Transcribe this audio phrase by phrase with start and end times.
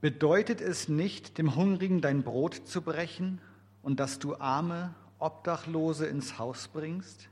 [0.00, 3.38] Bedeutet es nicht, dem Hungrigen dein Brot zu brechen
[3.82, 7.28] und dass du arme Obdachlose ins Haus bringst?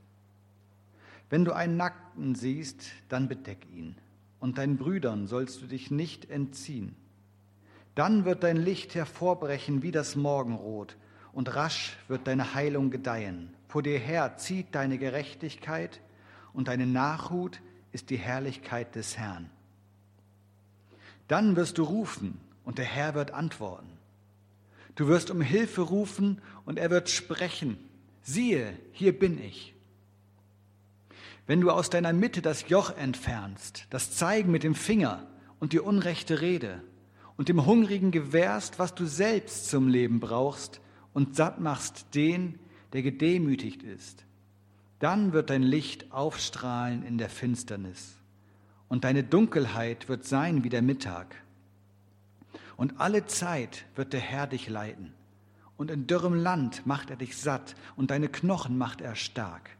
[1.31, 3.95] Wenn du einen Nackten siehst, dann bedeck ihn,
[4.39, 6.95] und deinen Brüdern sollst du dich nicht entziehen.
[7.95, 10.95] Dann wird dein Licht hervorbrechen wie das Morgenrot,
[11.33, 13.53] und rasch wird deine Heilung gedeihen.
[13.67, 16.01] Vor dir her zieht deine Gerechtigkeit,
[16.53, 17.61] und deine Nachhut
[17.91, 19.49] ist die Herrlichkeit des Herrn.
[21.27, 22.39] Dann wirst du rufen,
[22.69, 23.89] und der Herr wird antworten.
[24.93, 27.79] Du wirst um Hilfe rufen, und er wird sprechen.
[28.21, 29.73] Siehe, hier bin ich.
[31.47, 35.25] Wenn du aus deiner Mitte das Joch entfernst, das Zeigen mit dem Finger
[35.59, 36.83] und die unrechte Rede,
[37.37, 40.79] und dem Hungrigen gewährst, was du selbst zum Leben brauchst,
[41.11, 42.59] und satt machst den,
[42.93, 44.25] der gedemütigt ist,
[44.99, 48.13] dann wird dein Licht aufstrahlen in der Finsternis,
[48.89, 51.35] und deine Dunkelheit wird sein wie der Mittag.
[52.79, 55.11] Und alle Zeit wird der Herr dich leiten,
[55.75, 59.71] und in dürrem Land macht er dich satt, und deine Knochen macht er stark.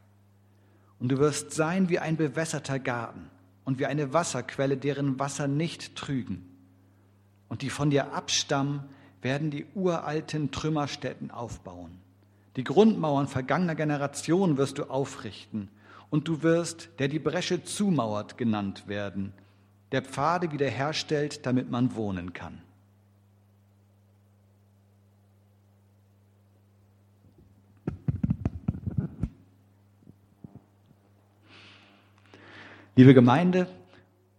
[1.00, 3.30] Und du wirst sein wie ein bewässerter Garten
[3.64, 6.46] und wie eine Wasserquelle, deren Wasser nicht trügen
[7.48, 8.84] und die von dir abstammen,
[9.22, 12.02] werden die uralten Trümmerstätten aufbauen.
[12.58, 15.70] Die Grundmauern vergangener Generationen wirst du aufrichten
[16.10, 19.32] und du wirst, der die Bresche zumauert, genannt werden,
[19.94, 22.62] der Pfade wiederherstellt, damit man wohnen kann.
[33.00, 33.66] Liebe Gemeinde,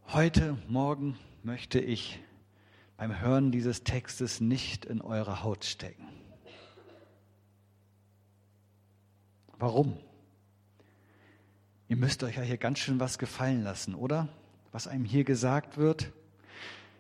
[0.09, 2.21] heute Morgen möchte ich
[2.99, 6.07] beim Hören dieses Textes nicht in eure Haut stecken.
[9.59, 9.97] Warum?
[11.89, 14.29] Ihr müsst euch ja hier ganz schön was gefallen lassen, oder?
[14.73, 16.13] Was einem hier gesagt wird.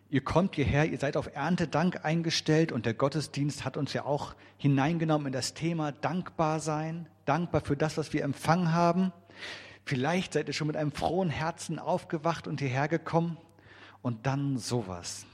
[0.08, 4.34] Ihr kommt hierher, ihr seid auf Erntedank eingestellt und der Gottesdienst hat uns ja auch
[4.56, 9.12] hineingenommen in das Thema dankbar sein, dankbar für das, was wir empfangen haben.
[9.84, 13.36] Vielleicht seid ihr schon mit einem frohen Herzen aufgewacht und hierher gekommen
[14.02, 15.26] und dann sowas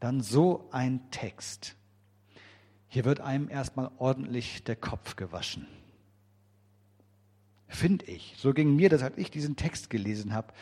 [0.00, 1.74] dann so ein Text.
[2.88, 5.66] Hier wird einem erstmal ordentlich der Kopf gewaschen.
[7.68, 8.34] Finde ich.
[8.38, 10.52] So ging mir das, als ich diesen Text gelesen habe.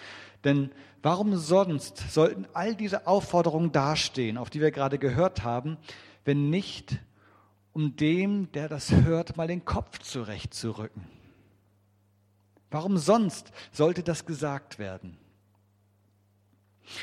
[0.42, 0.70] Denn
[1.02, 5.76] warum sonst sollten all diese Aufforderungen dastehen, auf die wir gerade gehört haben,
[6.24, 6.98] wenn nicht
[7.72, 11.02] um dem, der das hört, mal den Kopf zurechtzurücken?
[12.74, 15.16] Warum sonst sollte das gesagt werden?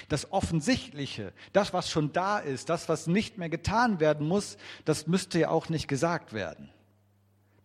[0.09, 5.07] Das Offensichtliche, das, was schon da ist, das, was nicht mehr getan werden muss, das
[5.07, 6.69] müsste ja auch nicht gesagt werden.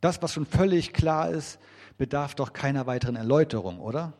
[0.00, 1.58] Das, was schon völlig klar ist,
[1.98, 4.12] bedarf doch keiner weiteren Erläuterung, oder?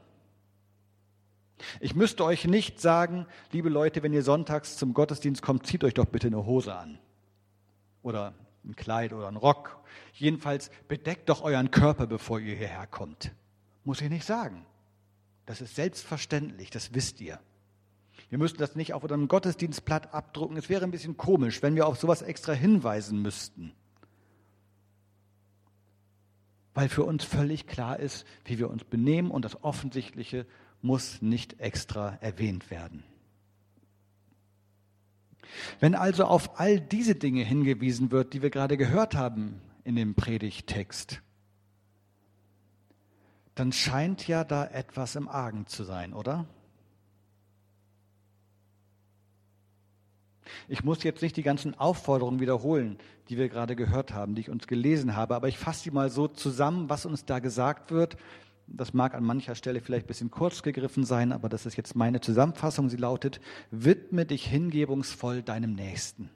[1.79, 5.95] Ich müsste euch nicht sagen, liebe Leute, wenn ihr sonntags zum Gottesdienst kommt, zieht euch
[5.95, 6.99] doch bitte eine Hose an.
[8.03, 9.79] Oder ein Kleid oder ein Rock.
[10.13, 13.31] Jedenfalls bedeckt doch euren Körper, bevor ihr hierher kommt.
[13.87, 14.67] Muss ich nicht sagen.
[15.47, 17.39] Das ist selbstverständlich, das wisst ihr.
[18.29, 20.57] Wir müssten das nicht auf unserem Gottesdienstblatt abdrucken.
[20.57, 23.73] Es wäre ein bisschen komisch, wenn wir auf sowas extra hinweisen müssten.
[26.75, 30.47] Weil für uns völlig klar ist, wie wir uns benehmen und das Offensichtliche
[30.83, 33.05] muss nicht extra erwähnt werden.
[35.79, 40.17] Wenn also auf all diese Dinge hingewiesen wird, die wir gerade gehört haben in dem
[40.17, 41.23] Predigtext,
[43.57, 46.45] dann scheint ja da etwas im Argen zu sein, oder?
[50.69, 54.51] Ich muss jetzt nicht die ganzen Aufforderungen wiederholen, die wir gerade gehört haben, die ich
[54.51, 58.17] uns gelesen habe, aber ich fasse sie mal so zusammen, was uns da gesagt wird.
[58.67, 61.97] Das mag an mancher Stelle vielleicht ein bisschen kurz gegriffen sein, aber das ist jetzt
[61.97, 62.91] meine Zusammenfassung.
[62.91, 63.41] Sie lautet,
[63.71, 66.31] widme dich hingebungsvoll deinem Nächsten.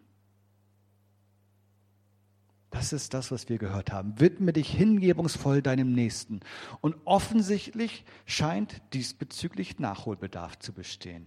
[2.71, 4.21] Das ist das, was wir gehört haben.
[4.21, 6.41] Widme dich hingebungsvoll deinem Nächsten.
[6.81, 11.27] Und offensichtlich scheint diesbezüglich Nachholbedarf zu bestehen.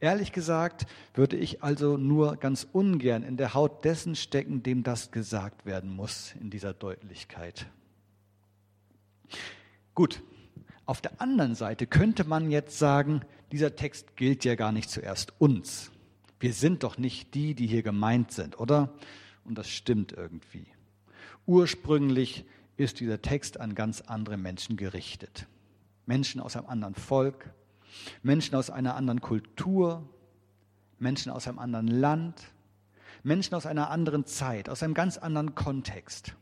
[0.00, 5.10] Ehrlich gesagt würde ich also nur ganz ungern in der Haut dessen stecken, dem das
[5.10, 7.66] gesagt werden muss in dieser Deutlichkeit.
[9.94, 10.22] Gut,
[10.84, 13.22] auf der anderen Seite könnte man jetzt sagen,
[13.52, 15.90] dieser Text gilt ja gar nicht zuerst uns.
[16.44, 18.92] Wir sind doch nicht die, die hier gemeint sind, oder?
[19.44, 20.66] Und das stimmt irgendwie.
[21.46, 22.44] Ursprünglich
[22.76, 25.46] ist dieser Text an ganz andere Menschen gerichtet.
[26.04, 27.48] Menschen aus einem anderen Volk,
[28.22, 30.06] Menschen aus einer anderen Kultur,
[30.98, 32.42] Menschen aus einem anderen Land,
[33.22, 36.34] Menschen aus einer anderen Zeit, aus einem ganz anderen Kontext.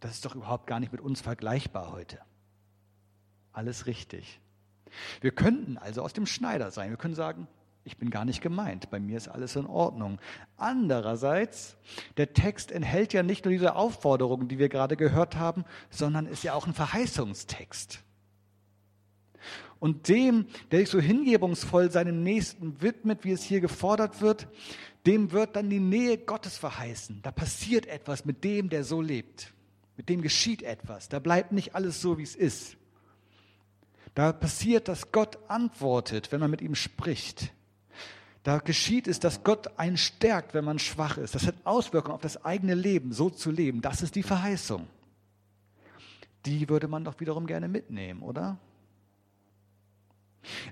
[0.00, 2.18] Das ist doch überhaupt gar nicht mit uns vergleichbar heute.
[3.54, 4.38] Alles richtig.
[5.22, 6.90] Wir könnten also aus dem Schneider sein.
[6.90, 7.48] Wir können sagen,
[7.88, 10.18] ich bin gar nicht gemeint, bei mir ist alles in Ordnung.
[10.58, 11.78] Andererseits,
[12.18, 16.44] der Text enthält ja nicht nur diese Aufforderungen, die wir gerade gehört haben, sondern ist
[16.44, 18.04] ja auch ein Verheißungstext.
[19.80, 24.48] Und dem, der sich so hingebungsvoll seinem Nächsten widmet, wie es hier gefordert wird,
[25.06, 27.20] dem wird dann die Nähe Gottes verheißen.
[27.22, 29.54] Da passiert etwas mit dem, der so lebt.
[29.96, 31.08] Mit dem geschieht etwas.
[31.08, 32.76] Da bleibt nicht alles so, wie es ist.
[34.14, 37.52] Da passiert, dass Gott antwortet, wenn man mit ihm spricht.
[38.48, 41.34] Da geschieht es, dass Gott einen stärkt, wenn man schwach ist.
[41.34, 43.82] Das hat Auswirkungen auf das eigene Leben, so zu leben.
[43.82, 44.86] Das ist die Verheißung.
[46.46, 48.56] Die würde man doch wiederum gerne mitnehmen, oder?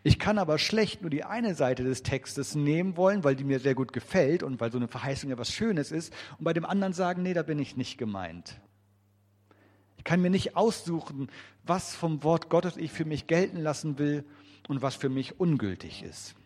[0.03, 3.61] Ich kann aber schlecht nur die eine Seite des Textes nehmen wollen, weil die mir
[3.61, 6.65] sehr gut gefällt und weil so eine Verheißung ja was Schönes ist, und bei dem
[6.65, 8.59] anderen sagen, nee, da bin ich nicht gemeint.
[9.99, 11.29] Ich kann mir nicht aussuchen,
[11.63, 14.25] was vom Wort Gottes ich für mich gelten lassen will
[14.67, 16.37] und was für mich ungültig ist.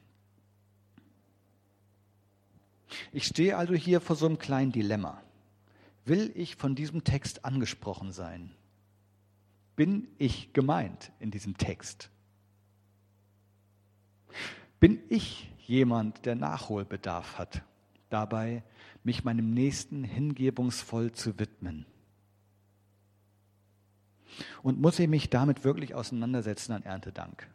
[3.13, 5.23] Ich stehe also hier vor so einem kleinen Dilemma.
[6.05, 8.53] Will ich von diesem Text angesprochen sein?
[9.77, 12.11] Bin ich gemeint in diesem Text?
[14.81, 17.63] Bin ich jemand, der Nachholbedarf hat,
[18.09, 18.63] dabei
[19.05, 21.87] mich meinem Nächsten hingebungsvoll zu widmen?
[24.63, 27.49] Und muss ich mich damit wirklich auseinandersetzen an Erntedank?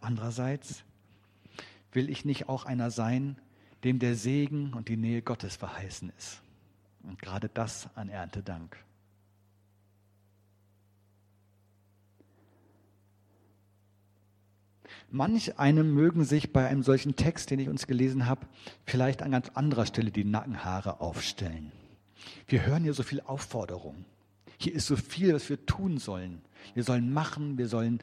[0.00, 0.84] Andererseits
[1.92, 3.36] will ich nicht auch einer sein,
[3.84, 6.42] dem der Segen und die Nähe Gottes verheißen ist.
[7.02, 8.76] Und gerade das an Erntedank.
[15.10, 18.46] Manch einem mögen sich bei einem solchen Text, den ich uns gelesen habe,
[18.84, 21.70] vielleicht an ganz anderer Stelle die Nackenhaare aufstellen.
[22.48, 24.04] Wir hören hier so viel Aufforderung.
[24.58, 26.42] Hier ist so viel, was wir tun sollen.
[26.74, 28.00] Wir sollen machen, wir sollen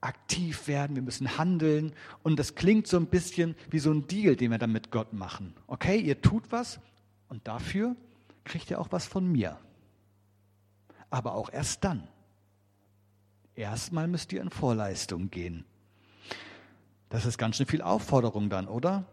[0.00, 1.92] aktiv werden, wir müssen handeln.
[2.22, 5.12] Und das klingt so ein bisschen wie so ein Deal, den wir dann mit Gott
[5.12, 5.54] machen.
[5.66, 6.80] Okay, ihr tut was
[7.28, 7.96] und dafür
[8.44, 9.58] kriegt ihr auch was von mir.
[11.10, 12.08] Aber auch erst dann.
[13.54, 15.64] Erstmal müsst ihr in Vorleistung gehen.
[17.08, 19.04] Das ist ganz schön viel Aufforderung dann, oder?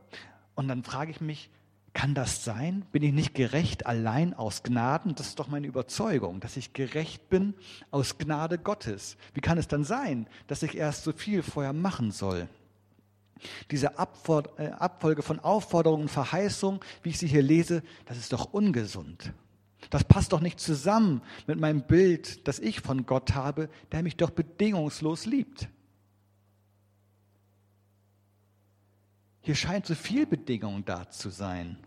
[0.56, 1.50] Und dann frage ich mich,
[1.94, 2.86] kann das sein?
[2.92, 5.16] Bin ich nicht gerecht allein aus Gnaden?
[5.16, 7.56] Das ist doch meine Überzeugung, dass ich gerecht bin
[7.90, 9.18] aus Gnade Gottes.
[9.34, 12.48] Wie kann es dann sein, dass ich erst so viel vorher machen soll?
[13.72, 18.54] Diese äh, Abfolge von Aufforderungen und Verheißungen, wie ich sie hier lese, das ist doch
[18.54, 19.34] ungesund.
[19.90, 24.18] Das passt doch nicht zusammen mit meinem Bild, das ich von Gott habe, der mich
[24.18, 25.70] doch bedingungslos liebt.
[29.48, 31.78] Hier scheint so viel Bedingung da zu sein.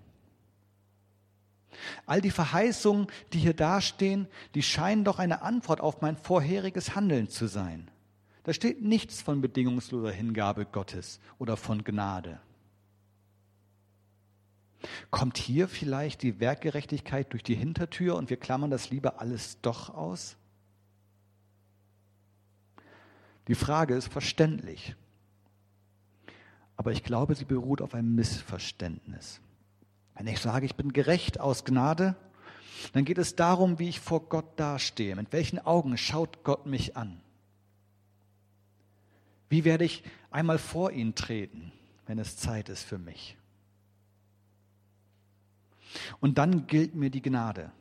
[2.07, 7.29] All die Verheißungen, die hier dastehen, die scheinen doch eine Antwort auf mein vorheriges Handeln
[7.29, 7.91] zu sein.
[8.45, 12.41] Da steht nichts von bedingungsloser Hingabe Gottes oder von Gnade.
[15.11, 19.91] Kommt hier vielleicht die Werkgerechtigkeit durch die Hintertür und wir klammern das lieber alles doch
[19.91, 20.39] aus?
[23.49, 24.97] Die Frage ist verständlich,
[26.81, 29.43] aber ich glaube, sie beruht auf einem Missverständnis.
[30.15, 32.17] Wenn ich sage, ich bin gerecht aus Gnade,
[32.95, 35.15] dann geht es darum, wie ich vor Gott dastehe.
[35.15, 37.21] Mit welchen Augen schaut Gott mich an?
[39.51, 41.71] Wie werde ich einmal vor ihn treten,
[42.07, 43.37] wenn es Zeit ist für mich?
[46.19, 47.73] Und dann gilt mir die Gnade.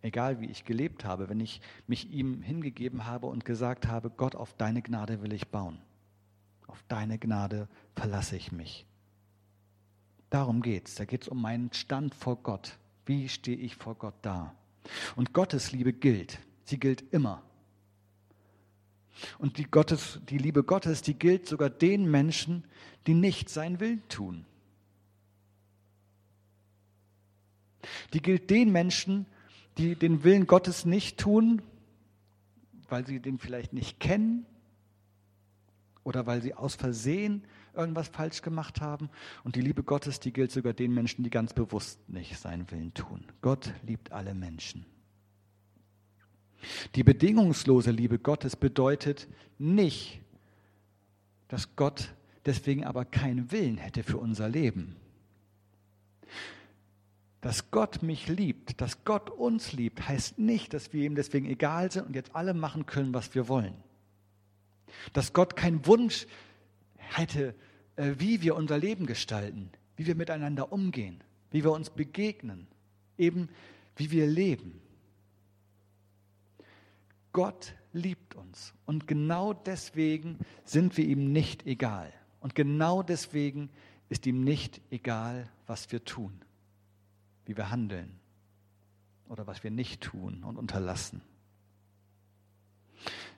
[0.00, 4.34] Egal wie ich gelebt habe, wenn ich mich ihm hingegeben habe und gesagt habe, Gott,
[4.34, 5.78] auf deine Gnade will ich bauen.
[6.70, 8.86] Auf deine Gnade verlasse ich mich.
[10.30, 10.94] Darum geht es.
[10.94, 12.78] Da geht es um meinen Stand vor Gott.
[13.06, 14.54] Wie stehe ich vor Gott da?
[15.16, 16.38] Und Gottes Liebe gilt.
[16.62, 17.42] Sie gilt immer.
[19.38, 22.62] Und die, Gottes, die Liebe Gottes, die gilt sogar den Menschen,
[23.08, 24.46] die nicht seinen Willen tun.
[28.12, 29.26] Die gilt den Menschen,
[29.76, 31.62] die den Willen Gottes nicht tun,
[32.88, 34.46] weil sie den vielleicht nicht kennen
[36.04, 39.10] oder weil sie aus Versehen irgendwas falsch gemacht haben.
[39.44, 42.94] Und die Liebe Gottes, die gilt sogar den Menschen, die ganz bewusst nicht seinen Willen
[42.94, 43.24] tun.
[43.42, 44.86] Gott liebt alle Menschen.
[46.94, 49.28] Die bedingungslose Liebe Gottes bedeutet
[49.58, 50.20] nicht,
[51.48, 52.14] dass Gott
[52.44, 54.96] deswegen aber keinen Willen hätte für unser Leben.
[57.40, 61.90] Dass Gott mich liebt, dass Gott uns liebt, heißt nicht, dass wir ihm deswegen egal
[61.90, 63.74] sind und jetzt alle machen können, was wir wollen.
[65.12, 66.26] Dass Gott keinen Wunsch
[66.96, 67.54] hätte,
[67.96, 72.66] äh, wie wir unser Leben gestalten, wie wir miteinander umgehen, wie wir uns begegnen,
[73.18, 73.48] eben
[73.96, 74.80] wie wir leben.
[77.32, 78.74] Gott liebt uns.
[78.86, 82.12] Und genau deswegen sind wir ihm nicht egal.
[82.40, 83.70] Und genau deswegen
[84.08, 86.32] ist ihm nicht egal, was wir tun,
[87.46, 88.18] wie wir handeln
[89.28, 91.22] oder was wir nicht tun und unterlassen.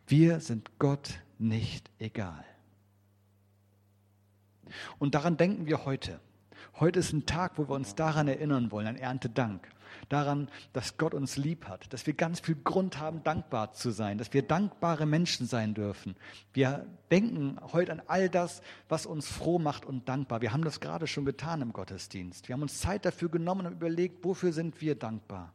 [0.07, 2.45] Wir sind Gott nicht egal.
[4.99, 6.21] Und daran denken wir heute.
[6.79, 9.69] Heute ist ein Tag, wo wir uns daran erinnern wollen, ein Erntedank.
[10.09, 14.17] Daran, dass Gott uns lieb hat, dass wir ganz viel Grund haben, dankbar zu sein,
[14.17, 16.17] dass wir dankbare Menschen sein dürfen.
[16.55, 20.41] Wir denken heute an all das, was uns froh macht und dankbar.
[20.41, 22.49] Wir haben das gerade schon getan im Gottesdienst.
[22.49, 25.53] Wir haben uns Zeit dafür genommen und überlegt, wofür sind wir dankbar.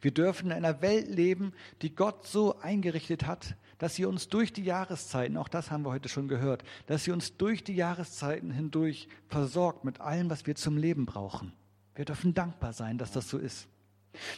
[0.00, 4.52] Wir dürfen in einer Welt leben, die Gott so eingerichtet hat, dass sie uns durch
[4.52, 8.52] die Jahreszeiten, auch das haben wir heute schon gehört, dass sie uns durch die Jahreszeiten
[8.52, 11.52] hindurch versorgt mit allem, was wir zum Leben brauchen.
[11.96, 13.66] Wir dürfen dankbar sein, dass das so ist.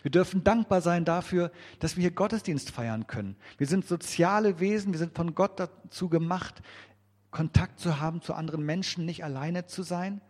[0.00, 3.36] Wir dürfen dankbar sein dafür, dass wir hier Gottesdienst feiern können.
[3.58, 6.62] Wir sind soziale Wesen, wir sind von Gott dazu gemacht,
[7.30, 10.22] Kontakt zu haben zu anderen Menschen, nicht alleine zu sein.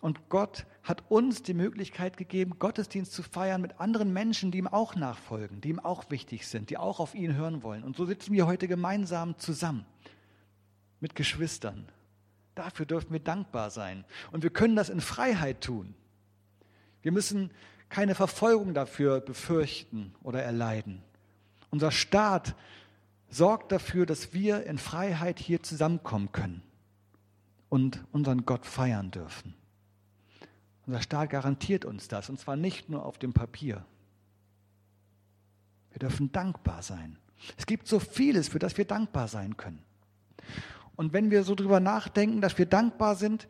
[0.00, 4.68] Und Gott hat uns die Möglichkeit gegeben, Gottesdienst zu feiern mit anderen Menschen, die ihm
[4.68, 7.84] auch nachfolgen, die ihm auch wichtig sind, die auch auf ihn hören wollen.
[7.84, 9.86] Und so sitzen wir heute gemeinsam zusammen
[11.00, 11.86] mit Geschwistern.
[12.54, 14.04] Dafür dürfen wir dankbar sein.
[14.32, 15.94] Und wir können das in Freiheit tun.
[17.02, 17.50] Wir müssen
[17.88, 21.02] keine Verfolgung dafür befürchten oder erleiden.
[21.70, 22.54] Unser Staat
[23.28, 26.62] sorgt dafür, dass wir in Freiheit hier zusammenkommen können
[27.68, 29.54] und unseren Gott feiern dürfen.
[30.86, 33.84] Unser Staat garantiert uns das, und zwar nicht nur auf dem Papier.
[35.90, 37.18] Wir dürfen dankbar sein.
[37.56, 39.82] Es gibt so vieles, für das wir dankbar sein können.
[40.96, 43.48] Und wenn wir so drüber nachdenken, dass wir dankbar sind,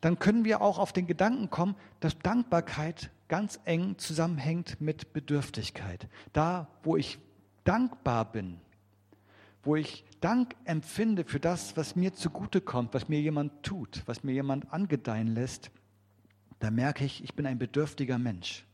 [0.00, 6.08] dann können wir auch auf den Gedanken kommen, dass Dankbarkeit ganz eng zusammenhängt mit Bedürftigkeit.
[6.32, 7.18] Da, wo ich
[7.64, 8.60] dankbar bin,
[9.62, 14.32] wo ich Dank empfinde für das, was mir zugutekommt, was mir jemand tut, was mir
[14.32, 15.70] jemand angedeihen lässt,
[16.58, 18.64] da merke ich, ich bin ein bedürftiger Mensch.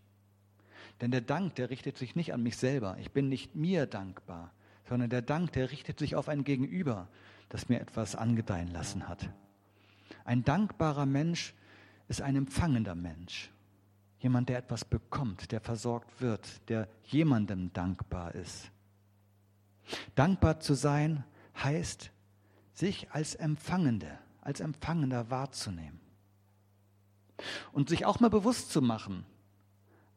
[1.01, 2.97] Denn der Dank, der richtet sich nicht an mich selber.
[3.01, 4.53] Ich bin nicht mir dankbar,
[4.89, 7.09] sondern der Dank, der richtet sich auf ein Gegenüber,
[7.49, 9.29] das mir etwas angedeihen lassen hat.
[10.25, 11.55] Ein dankbarer Mensch
[12.09, 13.51] ist ein empfangender Mensch.
[14.21, 18.71] Jemand, der etwas bekommt, der versorgt wird, der jemandem dankbar ist.
[20.15, 21.25] Dankbar zu sein
[21.57, 22.13] heißt,
[22.73, 26.02] sich als Empfangende, als Empfangender wahrzunehmen.
[27.73, 29.25] Und sich auch mal bewusst zu machen,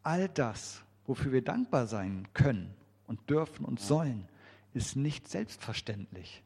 [0.04, 2.74] all das, wofür wir dankbar sein können
[3.08, 4.28] und dürfen und sollen,
[4.74, 6.44] ist nicht selbstverständlich.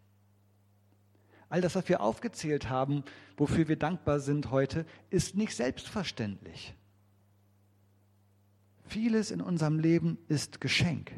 [1.49, 3.03] All das, was wir aufgezählt haben,
[3.35, 6.75] wofür wir dankbar sind heute, ist nicht selbstverständlich.
[8.85, 11.11] Vieles in unserem Leben ist Geschenk.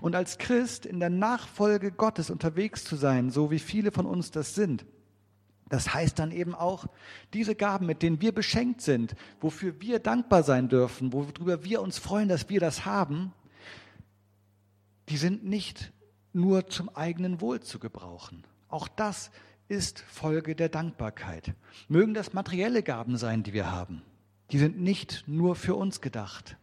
[0.00, 4.30] Und als Christ in der Nachfolge Gottes unterwegs zu sein, so wie viele von uns
[4.30, 4.84] das sind,
[5.72, 6.84] das heißt dann eben auch,
[7.32, 11.98] diese Gaben, mit denen wir beschenkt sind, wofür wir dankbar sein dürfen, worüber wir uns
[11.98, 13.32] freuen, dass wir das haben,
[15.08, 15.90] die sind nicht
[16.34, 18.44] nur zum eigenen Wohl zu gebrauchen.
[18.68, 19.30] Auch das
[19.66, 21.54] ist Folge der Dankbarkeit.
[21.88, 24.02] Mögen das materielle Gaben sein, die wir haben.
[24.50, 26.58] Die sind nicht nur für uns gedacht.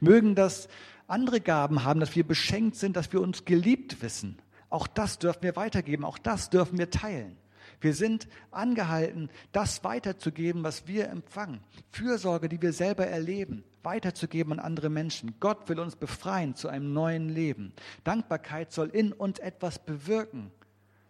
[0.00, 0.68] Mögen das
[1.06, 4.38] andere Gaben haben, dass wir beschenkt sind, dass wir uns geliebt wissen.
[4.70, 7.36] Auch das dürfen wir weitergeben, auch das dürfen wir teilen.
[7.80, 11.60] Wir sind angehalten, das weiterzugeben, was wir empfangen.
[11.90, 15.34] Fürsorge, die wir selber erleben, weiterzugeben an andere Menschen.
[15.40, 17.72] Gott will uns befreien zu einem neuen Leben.
[18.04, 20.50] Dankbarkeit soll in uns etwas bewirken,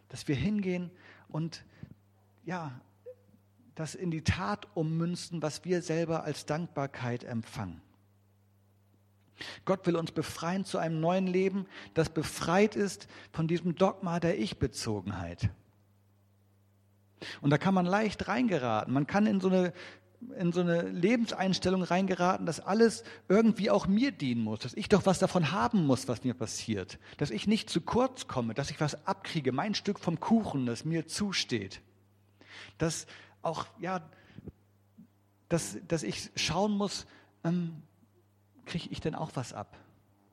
[0.09, 0.91] dass wir hingehen
[1.29, 1.65] und
[2.45, 2.81] ja,
[3.75, 7.81] das in die Tat ummünzen, was wir selber als Dankbarkeit empfangen.
[9.65, 14.39] Gott will uns befreien zu einem neuen Leben, das befreit ist von diesem Dogma der
[14.39, 15.50] Ich-Bezogenheit.
[17.41, 18.93] Und da kann man leicht reingeraten.
[18.93, 19.73] Man kann in so eine
[20.37, 25.07] in so eine Lebenseinstellung reingeraten, dass alles irgendwie auch mir dienen muss, dass ich doch
[25.07, 28.81] was davon haben muss, was mir passiert, dass ich nicht zu kurz komme, dass ich
[28.81, 31.81] was abkriege, mein Stück vom Kuchen, das mir zusteht,
[32.77, 33.07] dass
[33.41, 34.03] auch ja,
[35.49, 37.07] dass, dass ich schauen muss,
[37.43, 37.83] ähm,
[38.67, 39.77] kriege ich denn auch was ab?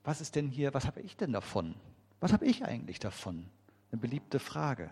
[0.03, 0.73] Was ist denn hier?
[0.73, 1.75] Was habe ich denn davon?
[2.19, 3.45] Was habe ich eigentlich davon?
[3.91, 4.91] Eine beliebte Frage.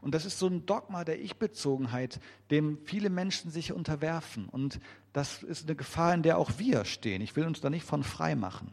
[0.00, 2.20] Und das ist so ein Dogma der Ich-Bezogenheit,
[2.50, 4.48] dem viele Menschen sich unterwerfen.
[4.48, 4.80] Und
[5.12, 7.22] das ist eine Gefahr, in der auch wir stehen.
[7.22, 8.72] Ich will uns da nicht von frei machen.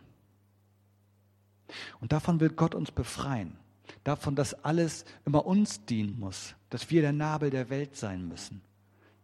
[2.00, 3.58] Und davon will Gott uns befreien.
[4.04, 6.56] Davon, dass alles immer uns dienen muss.
[6.70, 8.62] Dass wir der Nabel der Welt sein müssen.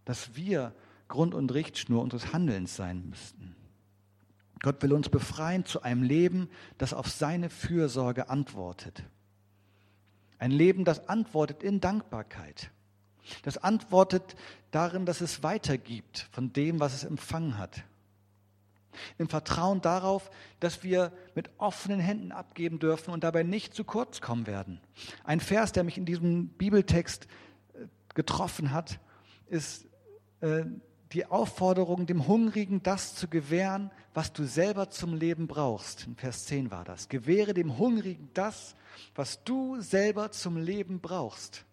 [0.05, 0.73] Dass wir
[1.07, 3.55] Grund und Richtschnur unseres Handelns sein müssten.
[4.61, 9.03] Gott will uns befreien zu einem Leben, das auf seine Fürsorge antwortet.
[10.39, 12.71] Ein Leben, das antwortet in Dankbarkeit.
[13.43, 14.35] Das antwortet
[14.71, 17.83] darin, dass es weitergibt von dem, was es empfangen hat.
[19.17, 24.21] Im Vertrauen darauf, dass wir mit offenen Händen abgeben dürfen und dabei nicht zu kurz
[24.21, 24.79] kommen werden.
[25.23, 27.27] Ein Vers, der mich in diesem Bibeltext
[27.73, 28.99] äh, getroffen hat,
[29.47, 29.85] ist
[30.41, 30.63] äh,
[31.13, 36.05] die Aufforderung, dem Hungrigen das zu gewähren, was du selber zum Leben brauchst.
[36.07, 37.07] In Vers 10 war das.
[37.07, 38.75] Gewähre dem Hungrigen das,
[39.15, 41.65] was du selber zum Leben brauchst.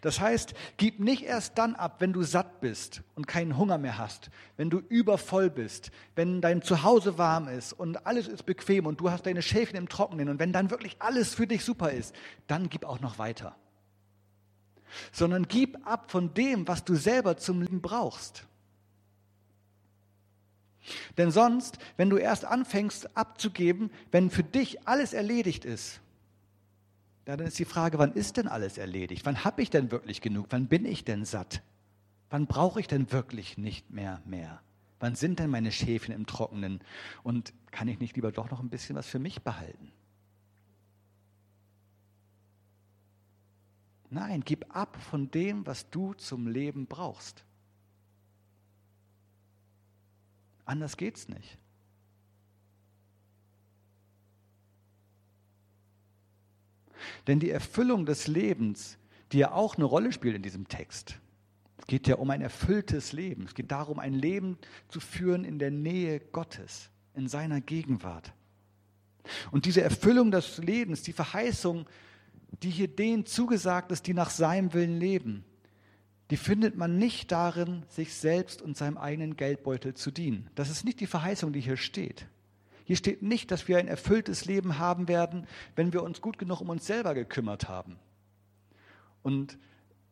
[0.00, 3.98] Das heißt, gib nicht erst dann ab, wenn du satt bist und keinen Hunger mehr
[3.98, 9.00] hast, wenn du übervoll bist, wenn dein Zuhause warm ist und alles ist bequem und
[9.00, 12.14] du hast deine Schäfchen im Trockenen und wenn dann wirklich alles für dich super ist,
[12.46, 13.54] dann gib auch noch weiter
[15.12, 18.44] sondern gib ab von dem, was du selber zum Leben brauchst.
[21.18, 26.00] Denn sonst, wenn du erst anfängst abzugeben, wenn für dich alles erledigt ist,
[27.24, 29.26] dann ist die Frage, wann ist denn alles erledigt?
[29.26, 30.46] Wann habe ich denn wirklich genug?
[30.50, 31.62] Wann bin ich denn satt?
[32.30, 34.60] Wann brauche ich denn wirklich nicht mehr mehr?
[35.00, 36.80] Wann sind denn meine Schäfchen im Trockenen?
[37.24, 39.92] Und kann ich nicht lieber doch noch ein bisschen was für mich behalten?
[44.10, 47.44] Nein, gib ab von dem, was du zum Leben brauchst.
[50.64, 51.58] Anders geht's nicht.
[57.26, 58.98] Denn die Erfüllung des Lebens,
[59.32, 61.18] die ja auch eine Rolle spielt in diesem Text,
[61.78, 63.44] es geht ja um ein erfülltes Leben.
[63.44, 64.58] Es geht darum, ein Leben
[64.88, 68.32] zu führen in der Nähe Gottes, in seiner Gegenwart.
[69.50, 71.86] Und diese Erfüllung des Lebens, die Verheißung,
[72.62, 75.44] die hier denen zugesagt ist, die nach seinem Willen leben,
[76.30, 80.50] die findet man nicht darin, sich selbst und seinem eigenen Geldbeutel zu dienen.
[80.56, 82.26] Das ist nicht die Verheißung, die hier steht.
[82.84, 86.60] Hier steht nicht, dass wir ein erfülltes Leben haben werden, wenn wir uns gut genug
[86.60, 87.96] um uns selber gekümmert haben.
[89.22, 89.58] Und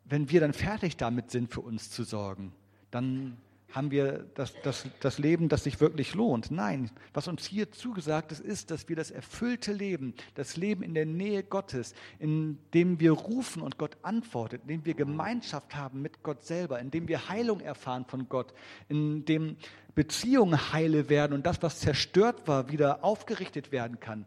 [0.05, 2.53] wenn wir dann fertig damit sind, für uns zu sorgen,
[2.91, 3.37] dann
[3.75, 6.53] haben wir das, das, das Leben, das sich wirklich lohnt.
[6.53, 10.95] Nein, was uns hier zugesagt ist, ist, dass wir das erfüllte Leben, das Leben in
[10.95, 16.03] der Nähe Gottes, in dem wir rufen und Gott antwortet, in dem wir Gemeinschaft haben
[16.03, 18.55] mit Gott selber, in dem wir Heilung erfahren von Gott,
[18.89, 19.57] in dem
[19.97, 24.27] Beziehungen heile werden und das, was zerstört war, wieder aufgerichtet werden kann.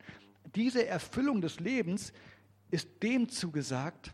[0.55, 2.11] Diese Erfüllung des Lebens
[2.69, 4.13] ist dem zugesagt,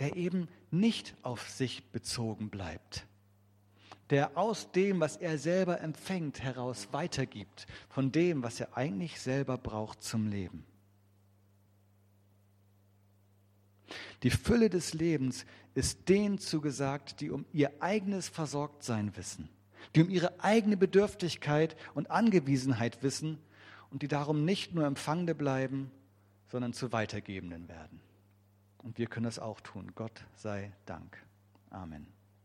[0.00, 3.06] der eben nicht auf sich bezogen bleibt
[4.10, 9.58] der aus dem, was er selber empfängt, heraus weitergibt, von dem, was er eigentlich selber
[9.58, 10.64] braucht zum Leben.
[14.22, 19.48] Die Fülle des Lebens ist denen zugesagt, die um ihr eigenes Versorgtsein wissen,
[19.94, 23.38] die um ihre eigene Bedürftigkeit und Angewiesenheit wissen
[23.90, 25.90] und die darum nicht nur Empfangende bleiben,
[26.48, 28.00] sondern zu Weitergebenden werden.
[28.82, 29.92] Und wir können das auch tun.
[29.94, 31.16] Gott sei Dank.
[31.70, 32.17] Amen.